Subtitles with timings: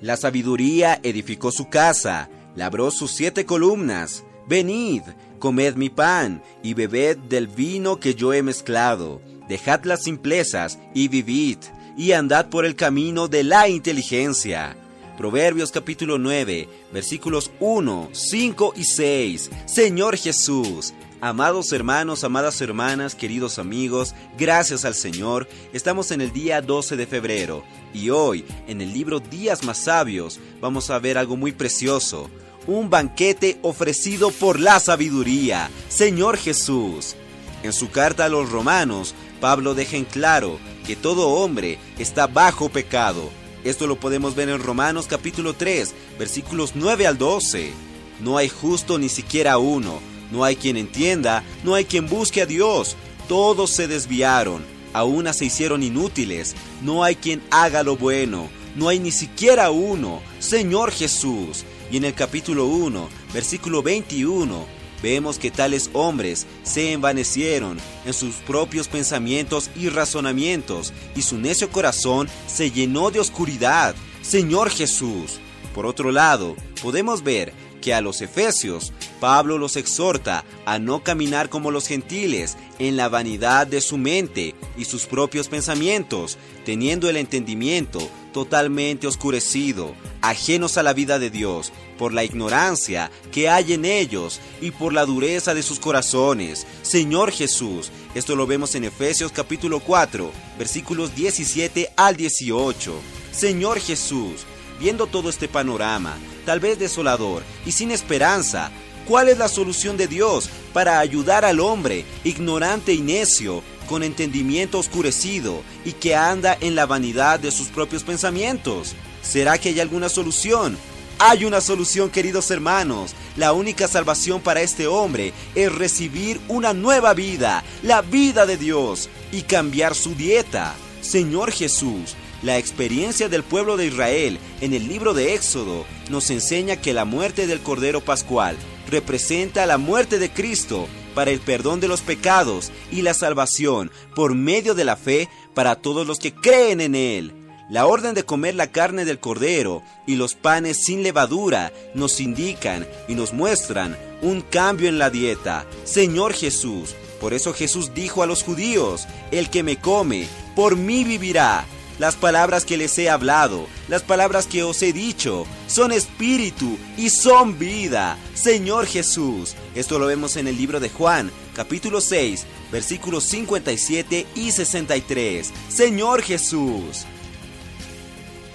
[0.00, 4.24] La sabiduría edificó su casa, labró sus siete columnas.
[4.48, 5.02] Venid,
[5.38, 9.20] comed mi pan y bebed del vino que yo he mezclado.
[9.46, 11.58] Dejad las simplezas y vivid,
[11.98, 14.74] y andad por el camino de la inteligencia.
[15.18, 19.50] Proverbios capítulo 9, versículos 1, 5 y 6.
[19.66, 26.62] Señor Jesús, Amados hermanos, amadas hermanas, queridos amigos, gracias al Señor, estamos en el día
[26.62, 31.36] 12 de febrero y hoy, en el libro Días más Sabios, vamos a ver algo
[31.36, 32.30] muy precioso,
[32.66, 37.16] un banquete ofrecido por la sabiduría, Señor Jesús.
[37.62, 42.70] En su carta a los romanos, Pablo deja en claro que todo hombre está bajo
[42.70, 43.28] pecado.
[43.62, 47.72] Esto lo podemos ver en Romanos capítulo 3, versículos 9 al 12.
[48.20, 52.46] No hay justo ni siquiera uno no hay quien entienda, no hay quien busque a
[52.46, 52.96] Dios.
[53.28, 56.54] Todos se desviaron, a una se hicieron inútiles.
[56.82, 60.20] No hay quien haga lo bueno, no hay ni siquiera uno.
[60.38, 61.64] Señor Jesús.
[61.90, 64.64] Y en el capítulo 1, versículo 21,
[65.02, 71.68] vemos que tales hombres se envanecieron en sus propios pensamientos y razonamientos, y su necio
[71.70, 73.96] corazón se llenó de oscuridad.
[74.22, 75.40] Señor Jesús.
[75.74, 81.48] Por otro lado, podemos ver que a los efesios Pablo los exhorta a no caminar
[81.48, 87.16] como los gentiles en la vanidad de su mente y sus propios pensamientos, teniendo el
[87.16, 93.84] entendimiento totalmente oscurecido, ajenos a la vida de Dios, por la ignorancia que hay en
[93.84, 96.66] ellos y por la dureza de sus corazones.
[96.82, 102.94] Señor Jesús, esto lo vemos en Efesios capítulo 4, versículos 17 al 18.
[103.32, 104.46] Señor Jesús,
[104.80, 108.72] viendo todo este panorama, tal vez desolador y sin esperanza,
[109.06, 114.78] ¿cuál es la solución de Dios para ayudar al hombre ignorante y necio, con entendimiento
[114.78, 118.94] oscurecido y que anda en la vanidad de sus propios pensamientos?
[119.22, 120.76] ¿Será que hay alguna solución?
[121.22, 123.14] Hay una solución, queridos hermanos.
[123.36, 129.10] La única salvación para este hombre es recibir una nueva vida, la vida de Dios,
[129.30, 130.74] y cambiar su dieta.
[131.02, 136.76] Señor Jesús, la experiencia del pueblo de Israel en el libro de Éxodo nos enseña
[136.76, 138.56] que la muerte del Cordero Pascual
[138.90, 144.34] representa la muerte de Cristo para el perdón de los pecados y la salvación por
[144.34, 147.34] medio de la fe para todos los que creen en Él.
[147.68, 152.86] La orden de comer la carne del cordero y los panes sin levadura nos indican
[153.06, 155.66] y nos muestran un cambio en la dieta.
[155.84, 160.26] Señor Jesús, por eso Jesús dijo a los judíos, el que me come,
[160.56, 161.64] por mí vivirá
[162.00, 167.10] las palabras que les he hablado, las palabras que os he dicho, son espíritu y
[167.10, 168.16] son vida.
[168.32, 169.54] Señor Jesús.
[169.74, 175.52] Esto lo vemos en el libro de Juan, capítulo 6, versículos 57 y 63.
[175.68, 177.04] Señor Jesús.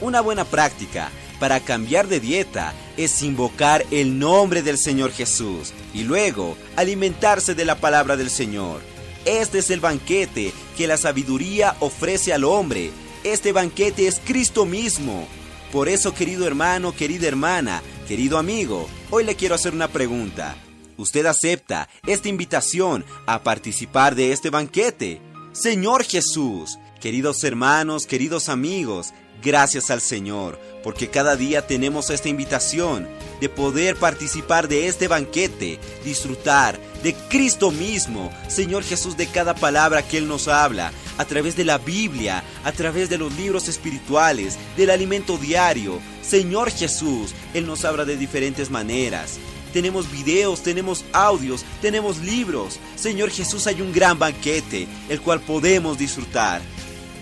[0.00, 6.04] Una buena práctica para cambiar de dieta es invocar el nombre del Señor Jesús y
[6.04, 8.80] luego alimentarse de la palabra del Señor.
[9.26, 12.90] Este es el banquete que la sabiduría ofrece al hombre
[13.24, 15.26] este banquete es Cristo mismo.
[15.72, 20.56] Por eso, querido hermano, querida hermana, querido amigo, hoy le quiero hacer una pregunta.
[20.96, 25.20] ¿Usted acepta esta invitación a participar de este banquete?
[25.52, 29.12] Señor Jesús, queridos hermanos, queridos amigos,
[29.42, 33.08] gracias al Señor, porque cada día tenemos esta invitación
[33.40, 40.02] de poder participar de este banquete, disfrutar de Cristo mismo, Señor Jesús, de cada palabra
[40.02, 44.56] que Él nos habla, a través de la Biblia, a través de los libros espirituales,
[44.76, 46.00] del alimento diario.
[46.22, 49.38] Señor Jesús, Él nos habla de diferentes maneras.
[49.72, 52.78] Tenemos videos, tenemos audios, tenemos libros.
[52.96, 56.62] Señor Jesús, hay un gran banquete, el cual podemos disfrutar.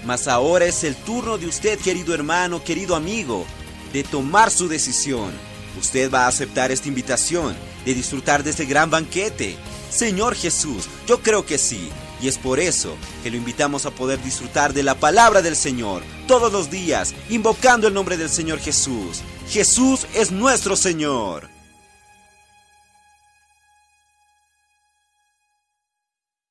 [0.04, 3.46] Mas ahora es el turno de usted, querido hermano, querido amigo,
[3.92, 5.32] de tomar su decisión.
[5.78, 9.56] Usted va a aceptar esta invitación de disfrutar de este gran banquete.
[9.90, 11.90] Señor Jesús, yo creo que sí.
[12.20, 16.02] Y es por eso que lo invitamos a poder disfrutar de la palabra del Señor
[16.28, 19.22] todos los días, invocando el nombre del Señor Jesús.
[19.50, 21.61] Jesús es nuestro Señor.